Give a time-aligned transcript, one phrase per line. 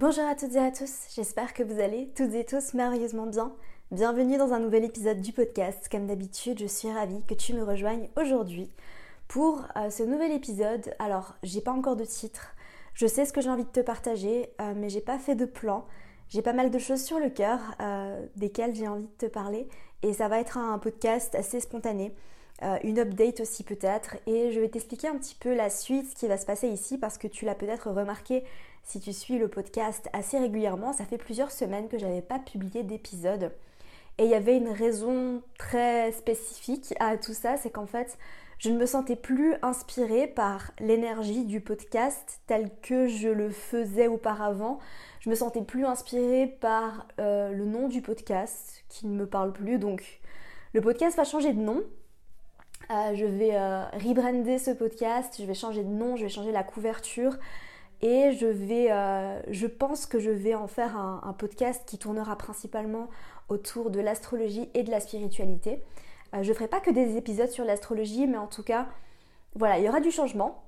[0.00, 3.52] Bonjour à toutes et à tous, j'espère que vous allez toutes et tous merveilleusement bien.
[3.90, 5.88] Bienvenue dans un nouvel épisode du podcast.
[5.90, 8.70] Comme d'habitude, je suis ravie que tu me rejoignes aujourd'hui
[9.26, 10.94] pour euh, ce nouvel épisode.
[11.00, 12.54] Alors, j'ai pas encore de titre,
[12.94, 15.46] je sais ce que j'ai envie de te partager, euh, mais j'ai pas fait de
[15.46, 15.84] plan.
[16.28, 19.66] J'ai pas mal de choses sur le cœur euh, desquelles j'ai envie de te parler
[20.04, 22.14] et ça va être un podcast assez spontané.
[22.84, 26.28] une update aussi peut-être et je vais t'expliquer un petit peu la suite, ce qui
[26.28, 28.44] va se passer ici parce que tu l'as peut-être remarqué
[28.88, 32.82] si tu suis le podcast assez régulièrement, ça fait plusieurs semaines que j'avais pas publié
[32.82, 33.52] d'épisode.
[34.16, 38.16] Et il y avait une raison très spécifique à tout ça, c'est qu'en fait,
[38.58, 44.08] je ne me sentais plus inspirée par l'énergie du podcast tel que je le faisais
[44.08, 44.78] auparavant.
[45.20, 49.52] Je me sentais plus inspirée par euh, le nom du podcast qui ne me parle
[49.52, 49.78] plus.
[49.78, 50.18] Donc
[50.72, 51.82] le podcast va changer de nom.
[52.90, 56.52] Euh, je vais euh, rebrander ce podcast, je vais changer de nom, je vais changer
[56.52, 57.36] la couverture
[58.02, 58.88] et je vais,
[59.48, 63.08] je pense que je vais en faire un podcast qui tournera principalement
[63.48, 65.82] autour de l'astrologie et de la spiritualité.
[66.34, 68.88] Euh, je ferai pas que des épisodes sur l'astrologie, mais en tout cas,
[69.54, 70.62] voilà, il y aura du changement.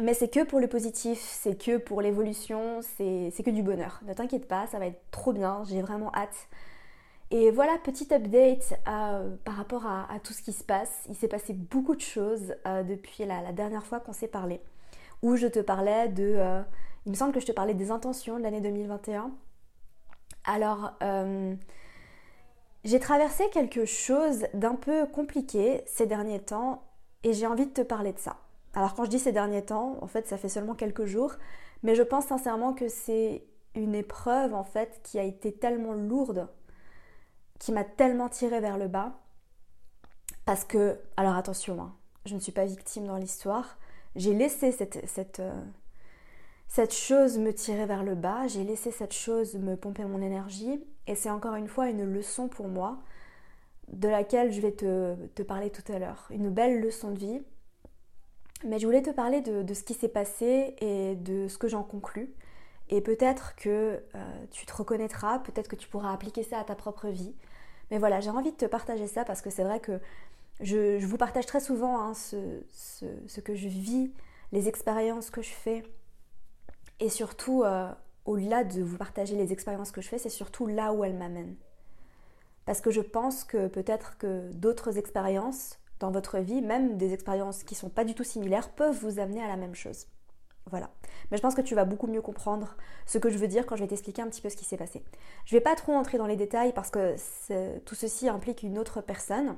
[0.00, 4.00] Mais c'est que pour le positif, c'est que pour l'évolution, c'est que du bonheur.
[4.06, 6.48] Ne t'inquiète pas, ça va être trop bien, j'ai vraiment hâte.
[7.30, 11.04] Et voilà, petit update euh, par rapport à, tout ce qui se passe.
[11.08, 14.60] Il s'est passé beaucoup de choses euh, depuis la, dernière fois qu'on s'est parlé,
[15.22, 16.62] où je te parlais de...
[17.06, 19.30] il me semble que je te parlais des intentions de l'année 2021.
[20.44, 20.92] Alors,
[22.84, 26.82] j'ai traversé quelque chose d'un peu compliqué ces derniers temps
[27.24, 28.36] et j'ai envie de te parler de ça.
[28.74, 31.34] Alors quand je dis ces derniers temps, en fait ça fait seulement quelques jours,
[31.82, 36.48] mais je pense sincèrement que c'est une épreuve en fait qui a été tellement lourde,
[37.58, 39.18] qui m'a tellement tirée vers le bas,
[40.44, 43.76] parce que, alors attention, hein, je ne suis pas victime dans l'histoire,
[44.16, 44.74] j'ai laissé
[45.40, 45.62] euh,
[46.68, 50.84] cette chose me tirait vers le bas, j'ai laissé cette chose me pomper mon énergie
[51.06, 52.98] et c'est encore une fois une leçon pour moi
[53.88, 56.26] de laquelle je vais te, parler tout à l'heure.
[56.30, 57.42] Une belle leçon de vie.
[58.64, 61.82] Mais je voulais te parler de, ce qui s'est passé et de ce que j'en
[61.82, 62.34] conclus.
[62.90, 66.74] Et peut-être que euh, tu te reconnaîtras, peut-être que tu pourras appliquer ça à ta
[66.74, 67.34] propre vie.
[67.90, 70.00] Mais voilà, j'ai envie de te partager ça parce que c'est vrai que
[70.60, 74.12] je, vous partage très souvent hein, ce, que je vis,
[74.52, 75.82] les expériences que je fais
[77.00, 77.90] et surtout, euh,
[78.24, 81.56] au-delà de vous partager les expériences que je fais, c'est surtout là où elles m'amènent.
[82.66, 87.62] Parce que je pense que peut-être que d'autres expériences dans votre vie, même des expériences
[87.62, 90.06] qui ne sont pas du tout similaires, peuvent vous amener à la même chose.
[90.66, 90.90] Voilà.
[91.30, 92.76] Mais je pense que tu vas beaucoup mieux comprendre
[93.06, 94.76] ce que je veux dire quand je vais t'expliquer un petit peu ce qui s'est
[94.76, 95.02] passé.
[95.46, 97.16] Je ne vais pas trop entrer dans les détails parce que
[97.80, 99.56] tout ceci implique une autre personne.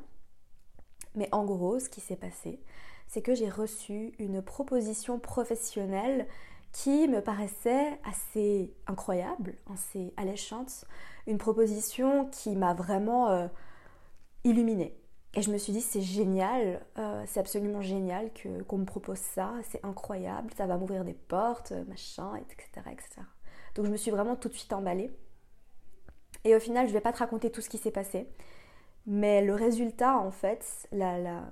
[1.15, 2.61] Mais en gros, ce qui s'est passé,
[3.07, 6.27] c'est que j'ai reçu une proposition professionnelle
[6.73, 10.85] qui me paraissait assez incroyable, assez alléchante,
[11.27, 13.49] une proposition qui m'a vraiment euh,
[14.45, 14.97] illuminée.
[15.35, 19.19] Et je me suis dit, c'est génial, euh, c'est absolument génial que, qu'on me propose
[19.19, 23.23] ça, c'est incroyable, ça va m'ouvrir des portes, machin, etc., etc.
[23.75, 25.11] Donc je me suis vraiment tout de suite emballée.
[26.45, 28.29] Et au final, je ne vais pas te raconter tout ce qui s'est passé,
[29.11, 31.51] mais le résultat, en fait, la,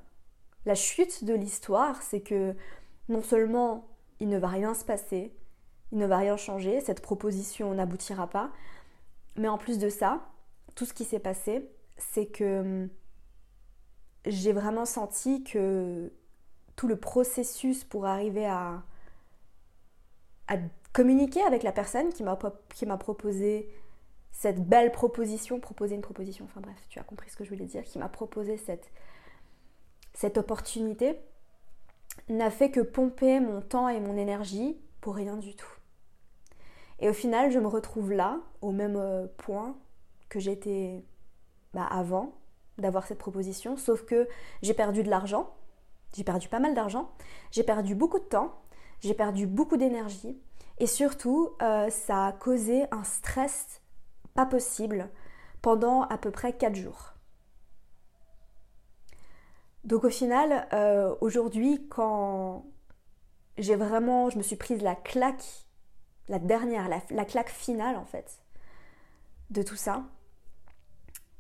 [0.77, 2.55] chute de l'histoire, c'est que
[3.09, 3.89] non seulement
[4.21, 5.35] il ne va rien se passer,
[5.91, 8.53] il ne va rien changer, cette proposition n'aboutira pas.
[9.35, 10.21] Mais en plus de ça,
[10.77, 12.89] tout ce qui s'est passé, c'est que hum,
[14.25, 16.13] j'ai vraiment senti que
[16.77, 18.85] tout le processus pour arriver à
[20.93, 23.69] communiquer avec la personne qui m'a proposé
[24.31, 27.65] cette belle proposition, proposer une proposition, enfin bref, tu as compris ce que je voulais
[27.65, 28.91] dire, qui m'a proposé cette,
[30.15, 31.19] cette opportunité,
[32.29, 35.71] n'a fait que pomper mon temps et mon énergie pour rien du tout.
[37.01, 39.77] Et au final, je me retrouve là, au même euh, point
[40.29, 41.05] que j'étais
[41.73, 42.35] bah, avant
[42.77, 44.29] d'avoir cette proposition, sauf que
[44.63, 45.55] j'ai perdu de l'argent,
[46.17, 47.11] j'ai perdu pas mal d'argent,
[47.51, 48.63] j'ai perdu beaucoup de temps,
[49.01, 50.41] j'ai perdu beaucoup d'énergie,
[50.79, 53.81] et surtout, euh, ça a causé un stress
[54.39, 55.11] pas possible
[55.63, 57.15] pendant à peu près 4 jours.
[59.83, 62.65] Donc au final, euh, aujourd'hui, quand
[63.57, 65.67] j'ai vraiment, je me suis prise la claque,
[66.29, 68.41] la dernière, la, claque finale en fait,
[69.51, 70.05] de tout ça,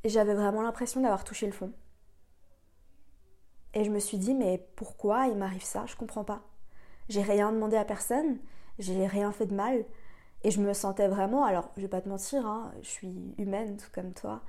[0.04, 1.72] j'avais vraiment l'impression d'avoir touché le fond.
[3.74, 5.86] Et je me suis dit, mais pourquoi il m'arrive ça?
[5.86, 6.42] Je comprends pas.
[7.08, 8.40] J'ai rien demandé à personne,
[8.80, 9.84] j'ai rien fait de mal.
[10.44, 13.76] Et je me sentais vraiment, alors je vais pas te mentir, hein, je suis humaine
[13.76, 14.40] tout comme toi,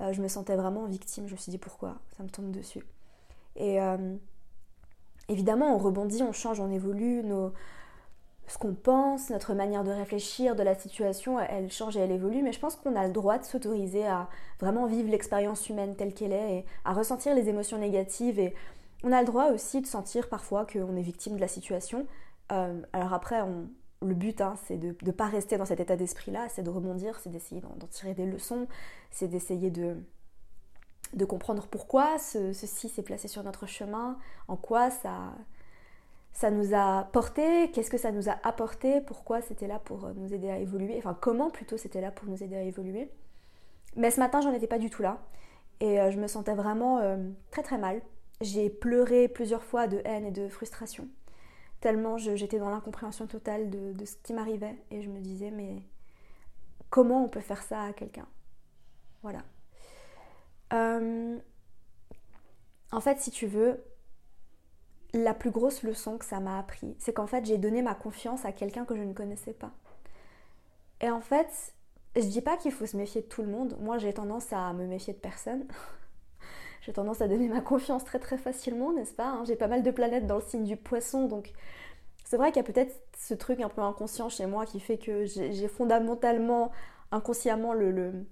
[0.00, 1.26] euh, je me sentais vraiment victime.
[1.26, 1.96] Je me suis dit pourquoi?
[2.16, 2.84] Ça me tombe dessus.
[3.56, 4.16] Et euh,
[5.28, 7.52] évidemment, on rebondit, on change, on évolue, nos,
[8.48, 12.42] ce qu'on pense, notre manière de réfléchir de la situation, elle change et elle évolue,
[12.42, 14.28] mais je pense qu'on a le droit de s'autoriser à
[14.60, 18.38] vraiment vivre l'expérience humaine telle qu'elle est et à ressentir les émotions négatives.
[18.38, 18.54] Et
[19.04, 22.06] on a le droit aussi de sentir parfois qu'on est victime de la situation.
[22.50, 23.42] Euh, alors après,
[24.06, 27.18] le but, hein, c'est de ne pas rester dans cet état d'esprit-là, c'est de rebondir,
[27.20, 28.68] c'est d'essayer d'en tirer des leçons,
[29.10, 29.96] c'est d'essayer de,
[31.26, 37.90] comprendre pourquoi ceci s'est placé sur notre chemin, en quoi ça nous a porté, qu'est-ce
[37.90, 41.50] que ça nous a apporté, pourquoi c'était là pour nous aider à évoluer, enfin comment
[41.50, 43.10] plutôt c'était là pour nous aider à évoluer.
[43.96, 45.18] Mais ce matin, j'en étais pas du tout là
[45.80, 47.16] et euh, je me sentais vraiment euh,
[47.50, 48.00] très très mal.
[48.40, 51.08] J'ai pleuré plusieurs fois de haine et de frustration,
[51.80, 55.82] tellement j'étais dans l'incompréhension totale de, ce qui m'arrivait et je me disais mais
[56.90, 58.26] comment on peut faire ça à quelqu'un?
[59.22, 59.42] Voilà.
[60.72, 61.38] Euh,
[62.92, 63.82] en fait, si tu veux,
[65.12, 68.44] la plus grosse leçon que ça m'a appris, c'est qu'en fait j'ai donné ma confiance
[68.44, 69.72] à quelqu'un que je ne connaissais pas.
[71.00, 71.74] Et en fait,
[72.16, 73.76] je dis pas qu'il faut se méfier de tout le monde.
[73.80, 75.66] Moi, j'ai tendance à me méfier de personne.
[76.88, 79.44] J'ai tendance à donner ma confiance très très facilement, n'est-ce pas hein?
[79.46, 81.52] J'ai pas mal de planètes dans le signe du poisson, donc
[82.24, 84.96] c'est vrai qu'il y a peut-être ce truc un peu inconscient chez moi qui fait
[84.96, 86.72] que j'ai fondamentalement,
[87.10, 88.24] inconsciemment, le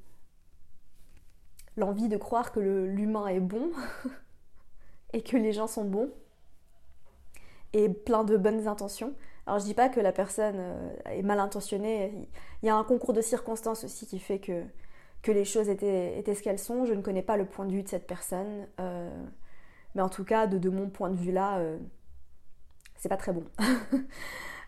[1.76, 3.73] l'envie de croire que l'humain est bon
[5.12, 6.11] et que les gens sont bons
[7.75, 9.12] et plein de bonnes intentions.
[9.47, 12.26] Alors je dis pas que la personne euh, est mal intentionnée,
[12.62, 14.62] il y a un concours de circonstances aussi qui fait que,
[15.31, 16.84] les choses étaient, ce qu'elles sont.
[16.84, 19.11] Je ne connais pas le point de vue de cette personne, euh,
[19.94, 21.78] mais en tout cas de, mon point de vue là, euh,
[22.96, 23.44] c'est pas très bon.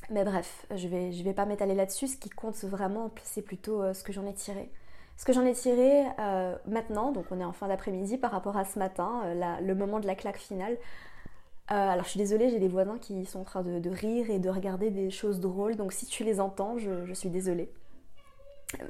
[0.09, 2.07] mais bref, je vais, je vais pas m'étaler là-dessus.
[2.07, 4.71] Ce qui compte vraiment, c'est plutôt ce que j'en ai tiré.
[5.17, 6.05] Ce que j'en ai tiré
[6.65, 9.21] maintenant, donc on est en fin d'après-midi par rapport à ce matin,
[9.61, 10.77] le moment de la claque finale.
[11.71, 14.39] Euh, alors je suis désolée, j'ai des voisins qui sont en train de, rire et
[14.39, 17.71] de regarder des choses drôles, donc si tu les entends, je, suis désolée.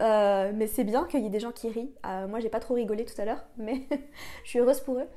[0.01, 1.93] Euh, mais c'est bien qu'il y ait des gens qui rient.
[2.05, 3.87] Euh, moi, j'ai pas trop rigolé tout à l'heure, mais
[4.43, 5.07] je suis heureuse pour eux.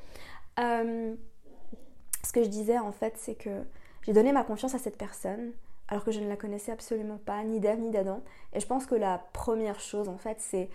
[0.59, 3.65] ce que je disais en fait, c'est que
[4.03, 5.53] j'ai donné ma confiance à cette personne
[5.89, 8.23] alors que je ne la connaissais absolument pas, ni d'Ève ni d'Adam.
[8.55, 10.71] Et je pense que la première chose en fait, c'est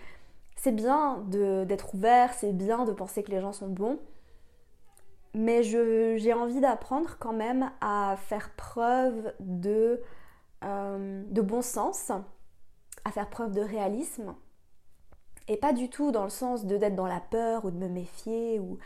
[0.54, 3.98] c'est bien d'être ouvert, c'est bien de penser que les gens sont bons,
[5.34, 10.02] mais j'ai envie d'apprendre quand même à faire preuve de,
[10.64, 12.10] euh, de bon sens,
[13.08, 14.34] à faire preuve de réalisme,
[15.48, 17.88] et pas du tout dans le sens de d'être dans la peur ou de me
[17.88, 18.78] méfier, ou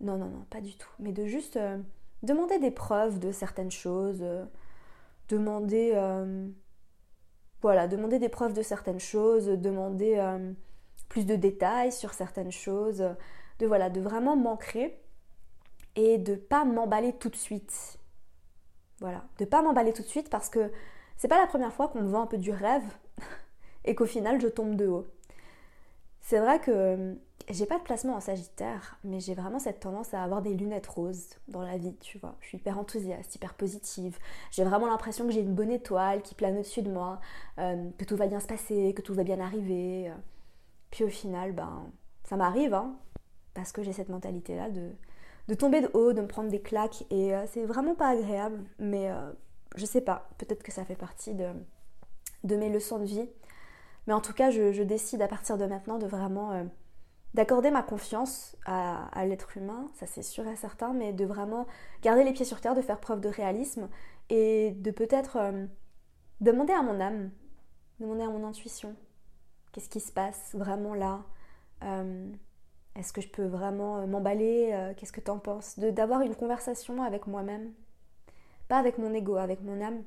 [0.00, 1.78] non, non, non, pas du tout, mais de juste euh,
[2.22, 4.44] demander des preuves de certaines choses, euh,
[5.28, 5.92] demander,
[7.62, 10.22] voilà, demander des preuves de certaines choses, demander
[11.08, 13.04] plus de détails sur certaines choses,
[13.58, 15.02] de voilà, de vraiment m'ancrer
[15.96, 17.98] et de pas m'emballer tout de suite.
[19.00, 20.70] Voilà, de pas m'emballer tout de suite parce que
[21.16, 22.84] c'est pas la première fois qu'on me vend un peu du rêve
[23.86, 25.06] et qu'au final je tombe de haut.
[26.20, 27.14] C'est vrai que euh,
[27.50, 30.88] j'ai pas de placement en Sagittaire, mais j'ai vraiment cette tendance à avoir des lunettes
[30.88, 32.34] roses dans la vie, tu vois.
[32.40, 34.18] Je suis hyper enthousiaste, hyper positive.
[34.50, 37.20] J'ai vraiment l'impression que j'ai une bonne étoile qui plane au-dessus de moi,
[37.58, 40.12] euh, que tout va bien se passer, que tout va bien arriver.
[40.90, 41.86] Puis au final, ben,
[42.24, 42.96] ça m'arrive, hein,
[43.54, 44.90] parce que j'ai cette mentalité-là de
[45.48, 48.58] de tomber de haut, de me prendre des claques et euh, c'est vraiment pas agréable,
[48.78, 49.08] mais
[49.76, 53.28] je sais pas, peut-être que ça fait partie de, mes leçons de vie.
[54.06, 56.64] Mais en tout cas, je, décide à partir de maintenant de vraiment euh,
[57.34, 61.66] d'accorder ma confiance à, l'être humain, ça c'est sûr et certain, mais de vraiment
[62.02, 63.88] garder les pieds sur terre, de faire preuve de réalisme
[64.30, 65.38] et de peut-être
[66.40, 67.30] demander à mon âme,
[68.00, 68.94] demander à mon intuition,
[69.72, 71.24] qu'est-ce qui se passe vraiment là
[72.98, 76.34] est-ce que je peux vraiment euh, m'emballer euh, Qu'est-ce que tu en penses D'avoir une
[76.34, 77.72] conversation avec moi-même.
[78.68, 80.02] Pas avec mon ego, avec mon âme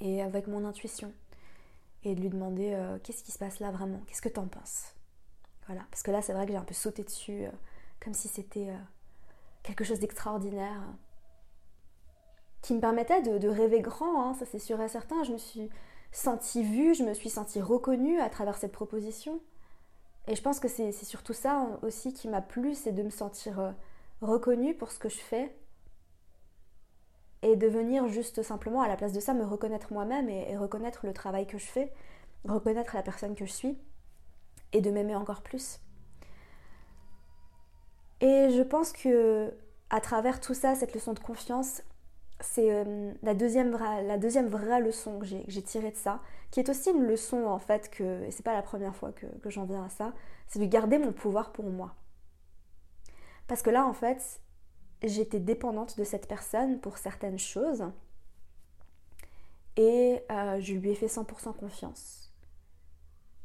[0.00, 1.12] et avec mon intuition.
[2.06, 4.00] Et de lui demander euh, qu'est-ce qui se passe là vraiment?
[4.06, 4.94] Qu'est-ce que tu en penses?
[5.66, 5.82] Voilà.
[5.90, 7.46] Parce que là, c'est vrai que j'ai un peu sauté dessus,
[8.00, 8.68] comme si c'était
[9.64, 10.80] quelque chose d'extraordinaire.
[12.62, 15.24] Qui me permettait de, rêver grand, hein, ça c'est sûr et certain.
[15.24, 15.68] Je me suis
[16.12, 19.40] sentie vue, je me suis sentie reconnue à travers cette proposition.
[20.28, 23.58] Et je pense que c'est surtout ça aussi qui m'a plu, c'est de me sentir
[23.58, 23.72] euh,
[24.20, 25.52] reconnue pour ce que je fais
[27.42, 31.06] et de venir juste simplement à la place de ça me reconnaître moi-même et, reconnaître
[31.06, 31.92] le travail que je fais,
[32.44, 33.78] reconnaître la personne que je suis
[34.72, 35.80] et de m'aimer encore plus.
[38.20, 39.52] Et je pense que
[39.90, 41.82] à travers tout ça, cette leçon de confiance,
[42.40, 47.04] c'est euh, la, deuxième vraie, leçon que j'ai tirée de ça, qui est aussi une
[47.04, 50.12] leçon en fait que, c'est pas la première fois que j'en viens à ça,
[50.48, 51.94] c'est de garder mon pouvoir pour moi.
[53.46, 54.40] Parce que là en fait,
[55.08, 57.84] j'étais dépendante de cette personne pour certaines choses,
[59.76, 62.32] et euh, je lui ai fait 100% confiance.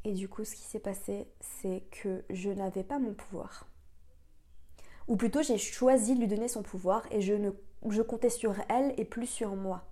[0.03, 3.67] Et du coup, ce qui s'est passé, c'est que je n'avais pas mon pouvoir.
[5.07, 7.51] Ou plutôt, j'ai choisi de lui donner son pouvoir et je, ne,
[7.89, 9.83] je comptais sur elle et plus sur moi.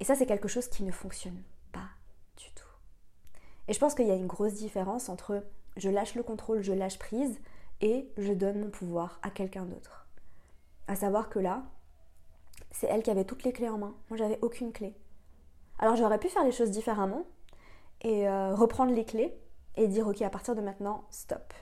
[0.00, 1.88] Et ça, c'est quelque chose qui ne fonctionne pas
[2.36, 2.68] du tout.
[3.68, 5.44] Et je pense qu'il y a une grosse différence entre
[5.76, 7.38] je lâche le contrôle, je lâche prise
[7.80, 10.07] et je donne mon pouvoir à quelqu'un d'autre.
[10.88, 11.62] À savoir que là,
[12.70, 13.94] c'est elle qui avait toutes les clés en main.
[14.08, 14.96] Moi, j'avais aucune clé.
[15.78, 17.24] Alors, j'aurais pu faire les choses différemment
[18.00, 19.38] et euh, reprendre les clés
[19.76, 21.52] et dire ok, à partir de maintenant, stop.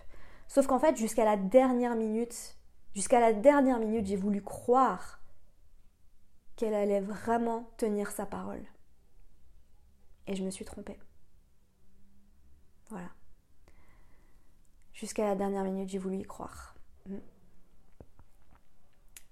[0.46, 2.56] Sauf qu'en fait, jusqu'à la dernière minute,
[2.94, 5.20] jusqu'à la dernière minute, j'ai voulu croire
[6.54, 8.64] qu'elle allait vraiment tenir sa parole.
[10.28, 10.98] Et je me suis trompée.
[12.90, 13.08] Voilà.
[14.92, 16.75] Jusqu'à la dernière minute, j'ai voulu y croire.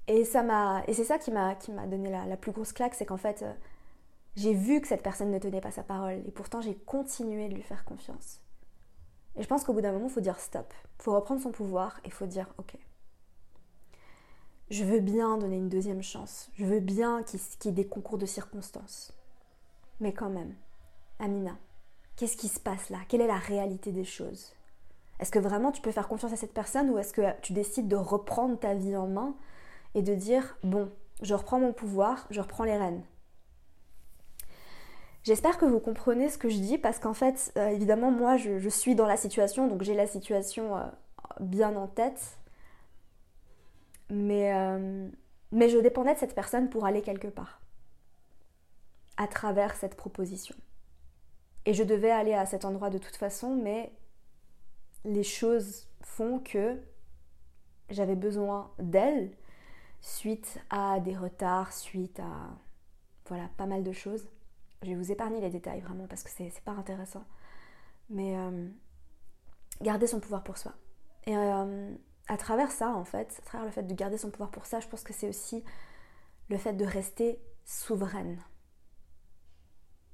[0.06, 3.16] Et et c'est ça qui m'a, qui m'a donné la, plus grosse claque, c'est qu'en
[3.16, 3.52] fait, euh,
[4.36, 7.54] j'ai vu que cette personne ne tenait pas sa parole, et pourtant j'ai continué de
[7.54, 8.40] lui faire confiance.
[9.36, 10.72] Et je pense qu'au bout d'un moment, il faut dire stop.
[10.98, 12.76] Il faut reprendre son pouvoir et il faut dire ok.
[14.70, 16.50] Je veux bien donner une deuxième chance.
[16.54, 19.12] Je veux bien qu'il y ait des concours de circonstances.
[20.00, 20.54] Mais quand même,
[21.18, 21.56] Amina,
[22.16, 22.98] qu'est-ce qui se passe là?
[23.08, 24.52] Quelle est la réalité des choses?
[25.20, 27.88] Est-ce que vraiment tu peux faire confiance à cette personne ou est-ce que tu décides
[27.88, 29.34] de reprendre ta vie en main
[29.94, 30.90] et de dire bon,
[31.22, 33.02] je reprends mon pouvoir, je reprends les rênes
[35.24, 38.68] J'espère que vous comprenez ce que je dis parce qu'en fait, euh, évidemment, moi, je,
[38.68, 40.82] suis dans la situation, donc j'ai la situation euh,
[41.40, 42.38] bien en tête.
[44.10, 45.08] Mais, euh,
[45.50, 47.62] mais je dépendais de cette personne pour aller quelque part
[49.16, 50.54] à travers cette proposition.
[51.64, 53.90] Et je devais aller à cet endroit de toute façon, mais
[55.06, 56.78] les choses font que
[57.88, 59.30] j'avais besoin d'elle
[60.04, 62.50] suite à des retards, suite à
[63.26, 64.28] voilà, pas mal de choses.
[64.82, 67.24] Je vais vous épargner les détails vraiment parce que c'est pas intéressant.
[68.10, 68.68] Mais euh,
[69.80, 70.74] garder son pouvoir pour soi.
[71.24, 71.94] Et euh,
[72.28, 74.78] à travers ça, en fait, à travers le fait de garder son pouvoir pour ça,
[74.80, 75.64] je pense que c'est aussi
[76.50, 78.38] le fait de rester souveraine.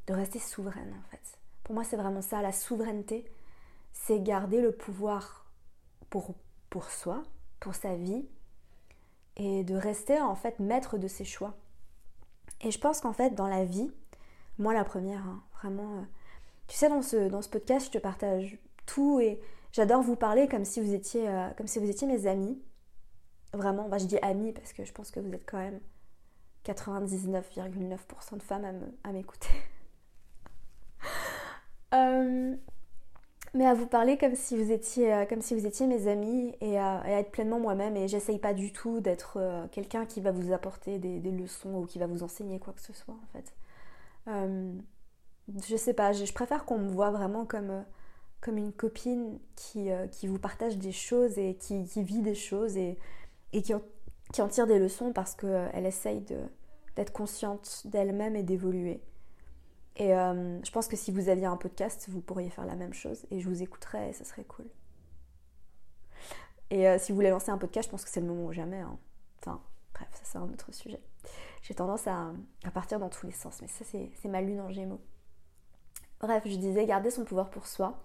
[0.07, 1.39] De rester souveraine, en fait.
[1.65, 3.29] Pour moi, c'est vraiment ça, la souveraineté,
[3.93, 5.51] c'est garder le pouvoir
[6.11, 6.37] pour,
[6.69, 7.25] pour soi,
[7.59, 8.29] pour sa vie,
[9.37, 11.55] et de rester en fait maître de ses choix.
[12.63, 13.91] Et je pense qu'en fait, dans la vie,
[14.59, 15.99] moi, la première, hein, vraiment.
[15.99, 16.03] Euh,
[16.69, 19.41] tu sais, dans ce, dans ce podcast, je te partage tout et
[19.73, 22.61] j'adore vous parler comme si vous étiez, euh, comme si vous étiez mes amis.
[23.53, 25.81] Vraiment, bah, je dis amis parce que je pense que vous êtes quand même
[26.65, 29.49] 99,9% de femmes à m'écouter.
[31.93, 32.55] Euh,
[33.55, 36.79] mais à vous parler comme si vous étiez, comme si vous étiez mes amis et
[36.79, 37.97] à, être pleinement moi-même.
[37.97, 39.39] Et j'essaye pas du tout d'être
[39.73, 42.93] quelqu'un qui va vous apporter des, leçons ou qui va vous enseigner quoi que ce
[42.93, 43.53] soit en fait.
[44.29, 44.73] Euh,
[45.69, 47.83] je sais pas, je, préfère qu'on me voit vraiment comme, euh,
[48.41, 52.35] comme une copine qui, euh, qui vous partage des choses et qui, qui vit des
[52.35, 52.99] choses et,
[53.53, 53.83] et qui, en,
[54.33, 56.25] qui en tire des leçons parce qu'elle essaye
[56.97, 59.03] d'être consciente d'elle-même et d'évoluer.
[59.97, 63.27] Et je pense que si vous aviez un podcast, vous pourriez faire la même chose
[63.31, 64.65] et je vous écouterais et ce serait cool.
[66.71, 68.81] Et si vous voulez lancer un podcast, je pense que c'est le moment ou jamais.
[68.81, 68.97] Hein.
[69.41, 69.61] Enfin,
[69.93, 71.01] bref, ça c'est un autre sujet
[71.63, 72.33] j'ai tendance à,
[72.73, 73.61] partir dans tous les sens.
[73.63, 75.01] Mais ça, c'est ma lune en gémeaux.
[76.21, 78.03] Bref, je disais garder son pouvoir pour soi.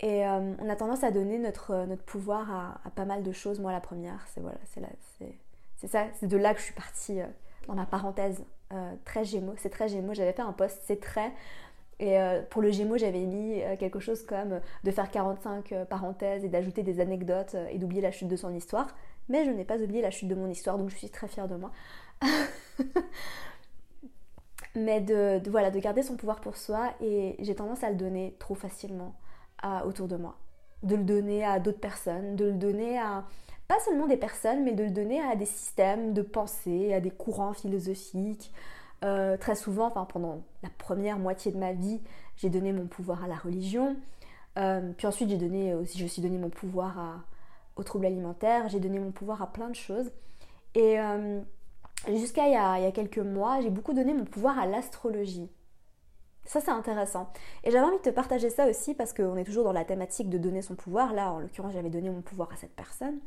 [0.00, 3.60] Et euh, on a tendance à donner notre, notre pouvoir à, pas mal de choses.
[3.60, 7.26] Moi, la première, c'est voilà, c'est ça, c'est de là que je suis partie euh,
[7.66, 9.54] dans ma parenthèse euh, très gémeaux.
[9.56, 10.14] C'est très gémeaux.
[10.14, 11.32] J'avais fait un post, c'est très.
[11.98, 12.18] Et
[12.50, 17.00] pour le gémeaux, j'avais mis quelque chose comme de faire 45 parenthèses et d'ajouter des
[17.00, 18.94] anecdotes et d'oublier la chute de son histoire.
[19.30, 21.48] Mais je n'ai pas oublié la chute de mon histoire, donc je suis très fière
[21.48, 21.72] de moi.
[24.74, 28.36] Mais de, voilà, de garder son pouvoir pour soi et j'ai tendance à le donner
[28.38, 29.14] trop facilement
[29.86, 30.36] autour de moi.
[30.82, 33.24] De le donner à d'autres personnes, de le donner à
[33.68, 37.10] pas seulement des personnes, mais de le donner à des systèmes de pensée, à des
[37.10, 38.52] courants philosophiques.
[39.04, 42.00] Euh, très souvent, enfin pendant la première moitié de ma vie,
[42.36, 43.96] j'ai donné mon pouvoir à la religion.
[44.58, 47.20] Euh, puis ensuite, j'ai donné aussi, j'ai aussi donné mon pouvoir à,
[47.76, 48.68] aux troubles alimentaires.
[48.68, 50.10] J'ai donné mon pouvoir à plein de choses.
[50.74, 51.40] Et euh,
[52.08, 55.50] jusqu'à il, il, y a quelques mois, j'ai beaucoup donné mon pouvoir à l'astrologie.
[56.46, 57.30] Ça, c'est intéressant.
[57.64, 60.30] Et j'avais envie de te partager ça aussi parce qu'on est toujours dans la thématique
[60.30, 61.12] de donner son pouvoir.
[61.12, 63.18] Là, en l'occurrence, j'avais donné mon pouvoir à cette personne.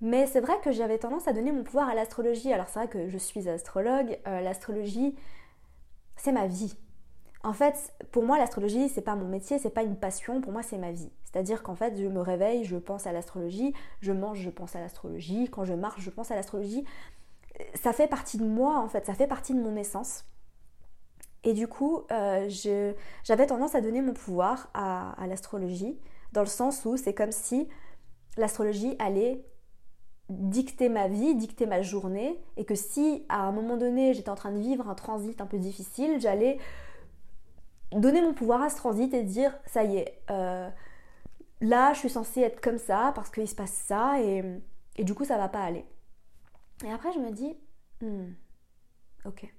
[0.00, 2.52] Mais c'est vrai que j'avais tendance à donner mon pouvoir à l'astrologie.
[2.52, 4.18] Alors c'est vrai que je suis astrologue.
[4.26, 5.14] Euh, l'astrologie,
[6.16, 6.76] c'est ma vie.
[7.42, 10.40] En fait, pour moi, l'astrologie, c'est pas mon métier, c'est pas une passion.
[10.40, 11.10] Pour moi, c'est ma vie.
[11.24, 13.74] C'est-à-dire qu'en fait, je me réveille, je pense à l'astrologie.
[14.00, 15.48] Je mange, je pense à l'astrologie.
[15.50, 16.84] Quand je marche, je pense à l'astrologie
[17.74, 20.24] ça fait partie de moi en fait, ça fait partie de mon essence.
[21.44, 22.48] Et du coup, euh,
[23.22, 25.98] j'avais tendance à donner mon pouvoir à, l'astrologie,
[26.32, 27.68] dans le sens où c'est comme si
[28.38, 29.44] l'astrologie allait
[30.38, 34.34] dicter ma vie, dicter ma journée, et que si à un moment donné j'étais en
[34.34, 36.58] train de vivre un transit un peu difficile, j'allais
[37.92, 40.68] donner mon pouvoir à ce transit et dire ça y est, euh,
[41.60, 44.42] là je suis censée être comme ça parce qu'il se passe ça et,
[44.98, 45.84] du coup ça va pas aller.
[46.84, 47.56] Et après je me dis,
[48.00, 48.32] hmm,
[49.24, 49.52] ok.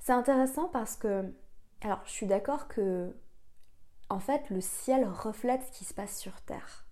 [0.00, 1.34] C'est intéressant parce que,
[1.82, 3.14] alors je suis d'accord que,
[4.10, 6.86] en fait, le ciel reflète ce qui se passe sur Terre.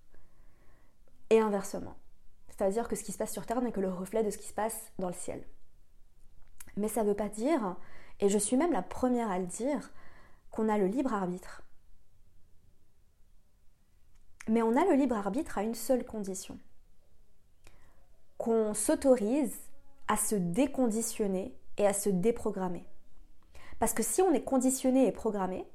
[1.31, 1.97] Et inversement.
[2.57, 4.47] C'est-à-dire que ce qui se passe sur Terre n'est que le reflet de ce qui
[4.47, 5.45] se passe dans le ciel.
[6.77, 7.77] Mais ça ne veut pas dire,
[8.21, 9.93] et je suis même la première à le dire,
[10.51, 11.63] qu'on a le libre arbitre.
[14.49, 16.59] Mais on a le libre arbitre à une seule condition.
[18.39, 19.57] Qu'on s'autorise
[20.09, 22.87] à se déconditionner et à se déprogrammer.
[23.79, 25.67] Parce que si on est conditionné et programmé,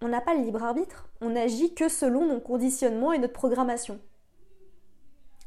[0.00, 1.08] on n'a pas le libre arbitre.
[1.20, 4.00] On n'agit que selon nos conditionnements et notre programmation.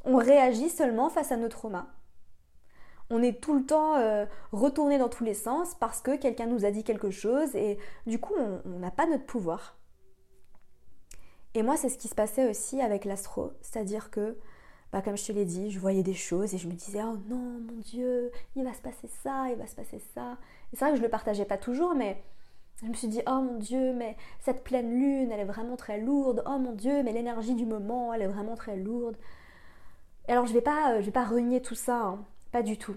[0.05, 1.87] On réagit seulement face à nos traumas.
[3.09, 6.63] On est tout le temps euh, retourné dans tous les sens parce que quelqu'un nous
[6.63, 9.77] a dit quelque chose et du coup on n'a pas notre pouvoir.
[11.55, 14.37] Et moi c'est ce qui se passait aussi avec l'astro, c'est-à-dire que
[14.91, 17.17] bah, comme je te l'ai dit, je voyais des choses et je me disais oh
[17.27, 20.37] non mon Dieu, il va se passer ça, il va se passer ça.
[20.73, 22.23] C'est vrai que je le partageais pas toujours, mais
[22.83, 25.99] je me suis dit oh mon Dieu, mais cette pleine lune, elle est vraiment très
[25.99, 26.43] lourde.
[26.47, 29.17] Oh mon Dieu, mais l'énergie du moment, elle est vraiment très lourde.
[30.29, 32.23] Alors je vais pas, euh, vais pas renier tout ça, hein.
[32.51, 32.95] pas du tout.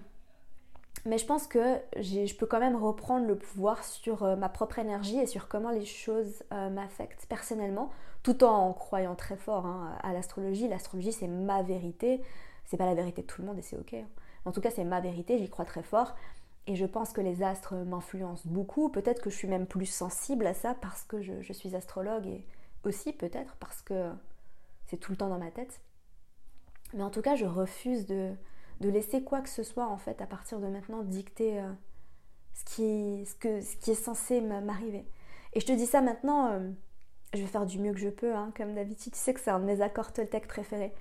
[1.07, 4.79] Mais je pense que je peux quand même reprendre le pouvoir sur euh, ma propre
[4.79, 7.91] énergie et sur comment les choses euh, m'affectent personnellement,
[8.23, 10.69] tout en croyant très fort hein, à l'astrologie.
[10.69, 12.21] L'astrologie, c'est ma vérité.
[12.67, 13.95] C'est pas la vérité de tout le monde et c'est ok.
[13.95, 14.07] Hein.
[14.45, 16.15] En tout cas, c'est ma vérité, j'y crois très fort.
[16.67, 18.91] Et je pense que les astres m'influencent beaucoup.
[18.91, 22.45] Peut-être que je suis même plus sensible à ça parce que je suis astrologue et
[22.85, 24.11] aussi peut-être parce que
[24.87, 25.81] c'est tout le temps dans ma tête.
[26.95, 28.35] Mais en tout cas, je refuse de,
[28.81, 31.73] de laisser quoi que ce soit en fait à partir de maintenant dicter euh,
[32.55, 35.07] ce, qui, ce, que, ce qui est censé m'arriver.
[35.55, 36.71] Et je te dis ça maintenant, euh,
[37.35, 39.13] je vais faire du mieux que je peux, hein, comme d'habitude.
[39.13, 40.93] Tu sais que c'est un de mes accords Toltec préférés.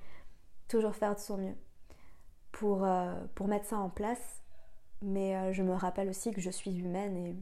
[0.68, 1.54] Toujours faire de son mieux
[2.52, 4.42] pour, euh, pour mettre ça en place.
[5.02, 7.34] Mais je me rappelle aussi que je suis humaine et,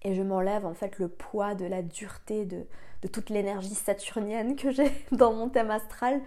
[0.00, 2.66] et je m'enlève en fait le poids de la dureté de,
[3.02, 6.22] de toute l'énergie saturnienne que j'ai dans mon thème astral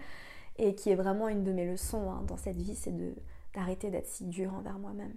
[0.58, 2.94] et qui est vraiment une de mes leçons hein, dans cette vie, c'est
[3.54, 5.14] d'arrêter d'être si dure envers moi-même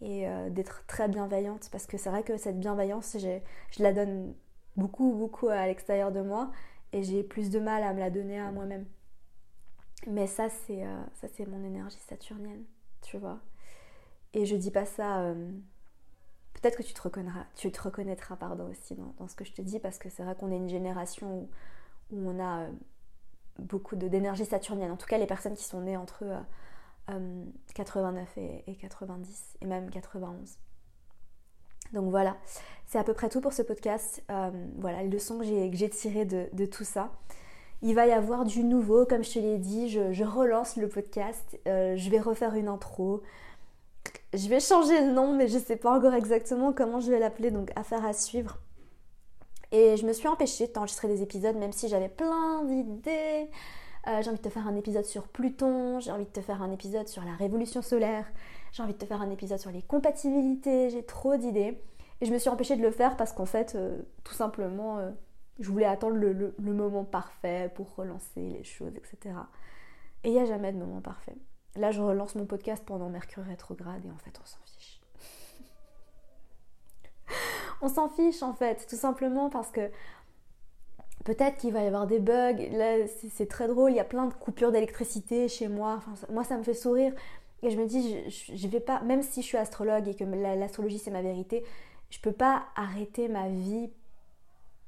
[0.00, 4.34] et euh, d'être très bienveillante parce que c'est vrai que cette bienveillance, je la donne
[4.76, 6.50] beaucoup, beaucoup à l'extérieur de moi
[6.92, 8.86] et j'ai plus de mal à me la donner à moi-même.
[10.06, 12.64] Mais ça, c'est euh, mon énergie saturnienne,
[13.02, 13.40] tu vois.
[14.34, 15.20] Et je dis pas ça.
[15.20, 15.50] Euh,
[16.52, 17.68] peut-être que tu te reconnaîtras, tu
[18.62, 21.48] aussi dans, ce que je te dis parce que c'est vrai qu'on est une génération
[22.10, 22.68] où on a
[23.58, 24.90] beaucoup d'énergie saturnienne.
[24.90, 26.24] En tout cas, les personnes qui sont nées entre
[27.74, 30.58] 89 euh, euh, et, 90 et même 91.
[31.92, 32.36] Donc voilà,
[32.86, 34.22] c'est à peu près tout pour ce podcast.
[34.30, 37.12] Euh, voilà les leçons que j'ai tirées de, tout ça.
[37.82, 41.58] Il va y avoir du nouveau, comme je te l'ai dit, je, relance le podcast,
[41.66, 43.22] je vais refaire une intro,
[44.32, 47.18] je vais changer le nom, mais je ne sais pas encore exactement comment je vais
[47.18, 48.58] l'appeler, donc affaire à suivre.
[49.74, 53.50] Et je me suis empêchée d'enregistrer des épisodes, même si j'avais plein d'idées.
[54.06, 56.62] Euh, j'ai envie de te faire un épisode sur Pluton, j'ai envie de te faire
[56.62, 58.24] un épisode sur la révolution solaire,
[58.70, 61.76] j'ai envie de te faire un épisode sur les compatibilités, j'ai trop d'idées.
[62.20, 65.10] Et je me suis empêchée de le faire parce qu'en fait, euh, tout simplement, euh,
[65.58, 69.34] je voulais attendre le, moment parfait pour relancer les choses, etc.
[70.22, 71.34] Et il n'y a jamais de moment parfait.
[71.74, 74.93] Là, je relance mon podcast pendant Mercure rétrograde et en fait, on s'en fiche
[77.84, 79.90] on s'en fiche en fait, tout simplement parce que
[81.24, 82.56] peut-être qu'il va y avoir des bugs.
[82.72, 86.00] Là, c'est très drôle, il y a plein de coupures d'électricité chez moi.
[86.30, 87.12] moi, ça me fait sourire.
[87.62, 90.98] Et je me dis, je, vais pas, même si je suis astrologue et que l'astrologie
[90.98, 91.64] c'est ma vérité,
[92.10, 93.90] je peux pas arrêter ma vie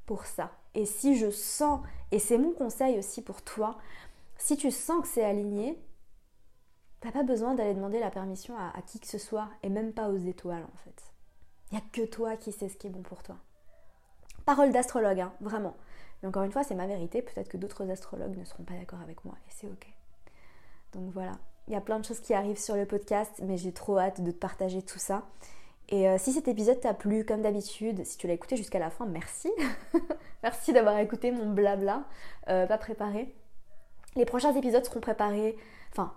[0.05, 0.53] pour ça.
[0.75, 1.81] Et si je sens,
[2.13, 3.79] et c'est mon conseil aussi pour toi,
[4.37, 5.79] si tu sens que c'est aligné,
[7.01, 10.11] t'as pas besoin d'aller demander la permission à qui que ce soit, et même pas
[10.11, 11.16] aux étoiles en fait.
[11.71, 13.37] Il n'y a que toi qui sais ce qui est bon pour toi.
[14.45, 15.75] Parole d'astrologue, hein, vraiment.
[16.23, 17.23] Mais encore une fois, c'est ma vérité.
[17.23, 19.87] Peut-être que d'autres astrologues ne seront pas d'accord avec moi et c'est ok.
[20.93, 21.33] Donc voilà,
[21.69, 24.21] il y a plein de choses qui arrivent sur le podcast, mais j'ai trop hâte
[24.21, 25.25] de te partager tout ça.
[25.89, 28.91] Et euh, si cet épisode t'a plu, comme d'habitude, si tu l'as écouté jusqu'à la
[28.91, 29.51] fin, merci.
[30.43, 32.05] merci d'avoir écouté mon blabla,
[32.49, 33.33] euh, pas préparé.
[34.17, 35.57] Les prochains épisodes seront préparés,
[35.93, 36.13] enfin,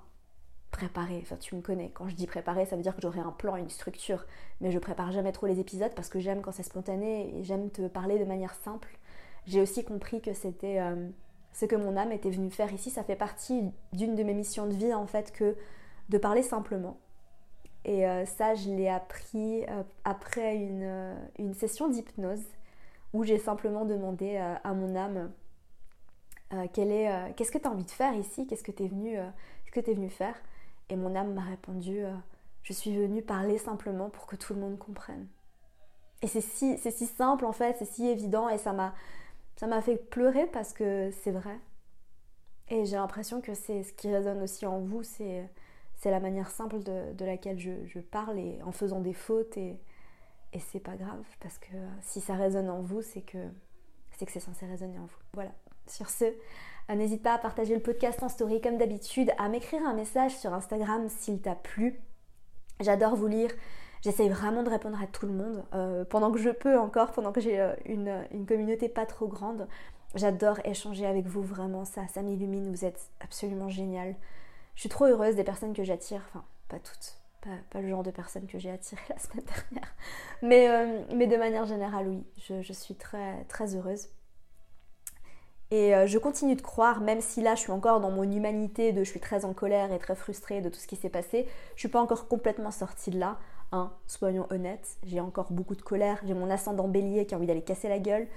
[0.72, 1.20] préparer.
[1.22, 1.90] Enfin, tu me connais.
[1.90, 4.26] Quand je dis préparer, ça veut dire que j'aurai un plan, une structure.
[4.62, 7.70] Mais je prépare jamais trop les épisodes parce que j'aime quand c'est spontané et j'aime
[7.70, 8.98] te parler de manière simple.
[9.46, 11.10] J'ai aussi compris que c'était euh,
[11.54, 12.90] ce que mon âme était venue faire ici.
[12.90, 15.56] Ça fait partie d'une de mes missions de vie en fait que
[16.10, 16.98] de parler simplement.
[17.86, 22.44] Et euh, ça, je l'ai appris euh, après une, une session d'hypnose
[23.14, 25.32] où j'ai simplement demandé à mon âme
[26.74, 29.18] qu'est-ce que tu as envie de faire ici, qu'est-ce que tu es venu,
[29.72, 30.36] que es venu faire?
[30.90, 32.04] Et mon âme m'a répondu
[32.64, 35.28] je suis venue parler simplement pour que tout le monde comprenne.
[36.22, 38.94] Et c'est si, si simple en fait, c'est si évident et ça m'a
[39.56, 41.60] ça m'a fait pleurer parce que c'est vrai.
[42.70, 45.50] Et j'ai l'impression que c'est ce qui résonne aussi en vous, c'est,
[45.96, 49.80] c'est la manière simple de, laquelle je, parle et en faisant des fautes et,
[50.54, 53.40] et c'est pas grave parce que si ça résonne en vous, c'est que
[54.12, 55.20] c'est que c'est censé résonner en vous.
[55.34, 55.52] Voilà.
[55.88, 56.32] Sur ce, euh,
[56.96, 60.54] n'hésite pas à partager le podcast en story comme d'habitude, à m'écrire un message sur
[60.54, 62.02] Instagram s'il t'a plu.
[62.80, 63.52] J'adore vous lire,
[64.02, 67.34] J'essaye vraiment de répondre à tout le monde euh, pendant que je peux encore, pendant
[67.34, 69.68] que j'ai euh, une, communauté pas trop grande.
[70.16, 74.16] J'adore échanger avec vous, vraiment, ça, ça m'illumine, vous êtes absolument génial.
[74.76, 78.12] Je suis trop heureuse des personnes que j'attire, enfin, pas toutes, pas, le genre de
[78.12, 79.96] personnes que j'ai attirées la semaine dernière,
[80.42, 84.08] mais, euh, mais de manière générale, oui, je, je suis très, très heureuse.
[85.72, 89.04] Et je continue de croire, même si là je suis encore dans mon humanité, de
[89.04, 91.80] je suis très en colère et très frustrée de tout ce qui s'est passé, je
[91.80, 93.38] suis pas encore complètement sortie de là.
[93.72, 97.46] Hein, soyons honnêtes, j'ai encore beaucoup de colère, j'ai mon ascendant bélier qui a envie
[97.46, 98.28] d'aller casser la gueule,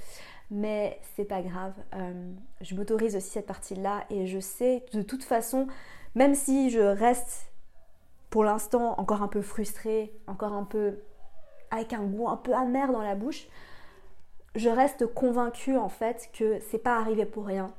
[0.50, 1.72] mais c'est pas grave.
[1.94, 5.68] Euh, je m'autorise aussi cette partie-là et je sais de toute façon,
[6.14, 7.50] même si je reste
[8.28, 10.98] pour l'instant encore un peu frustrée, encore un peu
[11.70, 13.46] avec un goût un peu amer dans la bouche,
[14.54, 17.72] je reste convaincue en fait que c'est pas arrivé pour rien.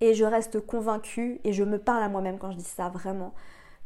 [0.00, 3.34] Et je reste convaincue, et je me parle à moi-même quand je dis ça vraiment,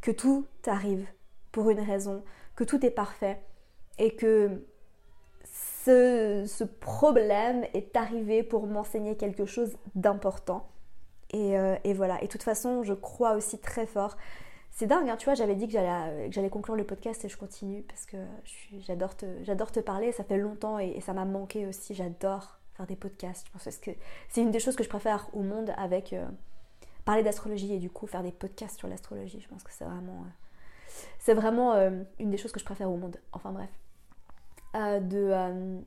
[0.01, 1.07] que tout arrive
[1.53, 2.23] pour une raison,
[2.57, 3.41] que tout est parfait
[3.99, 4.65] et que
[5.45, 10.69] ce, problème est arrivé pour m'enseigner quelque chose d'important.
[11.35, 12.19] Euh, et, voilà.
[12.23, 14.17] Et de toute façon, je crois aussi très fort.
[14.71, 17.83] C'est dingue, hein, tu vois, j'avais dit que j'allais conclure le podcast et je continue
[17.83, 18.17] parce que
[18.79, 20.13] j'adore te, te parler.
[20.13, 21.95] Ça fait longtemps et, ça m'a manqué aussi.
[21.95, 23.47] J'adore faire des podcasts.
[23.47, 23.91] Je pense que
[24.29, 26.27] c'est une des choses que je préfère au monde avec euh,
[27.05, 29.41] parler d'astrologie et du coup faire des podcasts sur l'astrologie.
[29.41, 30.23] Je pense que c'est vraiment.
[30.23, 30.31] Euh,
[31.19, 33.17] c'est vraiment euh, une des choses que je préfère au monde.
[33.33, 33.71] Enfin bref.
[34.77, 35.19] Euh, de.
[35.19, 35.81] Euh,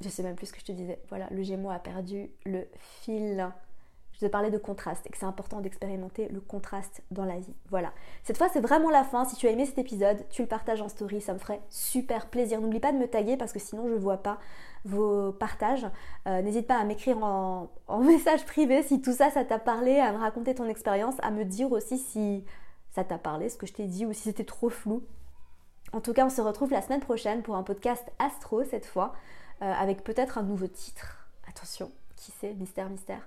[0.00, 1.00] je sais même plus ce que je te disais.
[1.08, 3.48] Voilà, le Gémeaux a perdu le fil.
[4.22, 7.54] Je te parlais de contraste et que c'est important d'expérimenter le contraste dans la vie.
[7.70, 7.92] Voilà.
[8.22, 9.24] Cette fois, c'est vraiment la fin.
[9.24, 11.20] Si tu as aimé cet épisode, tu le partages en story.
[11.20, 12.60] Ça me ferait super plaisir.
[12.60, 14.38] N'oublie pas de me taguer parce que sinon, je ne vois pas
[14.84, 15.88] vos partages.
[16.24, 20.12] N'hésite pas à m'écrire en, en, message privé si tout ça, ça t'a parlé, à
[20.12, 22.44] me raconter ton expérience, à me dire aussi si
[22.92, 25.02] ça t'a parlé, ce que je t'ai dit, ou si c'était trop flou.
[25.92, 29.14] En tout cas, on se retrouve la semaine prochaine pour un podcast astro cette fois,
[29.62, 31.26] euh, avec peut-être un nouveau titre.
[31.48, 33.26] Attention, qui sait, mystère, mystère.